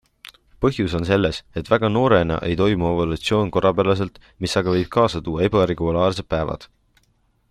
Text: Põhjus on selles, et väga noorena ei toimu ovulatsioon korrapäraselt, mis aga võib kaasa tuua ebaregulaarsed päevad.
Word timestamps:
Põhjus 0.65 0.93
on 0.99 1.03
selles, 1.09 1.39
et 1.61 1.67
väga 1.73 1.91
noorena 1.91 2.39
ei 2.47 2.57
toimu 2.61 2.87
ovulatsioon 2.93 3.53
korrapäraselt, 3.57 4.17
mis 4.47 4.59
aga 4.63 4.75
võib 4.77 4.91
kaasa 4.97 5.25
tuua 5.29 5.45
ebaregulaarsed 5.51 6.31
päevad. 6.37 6.67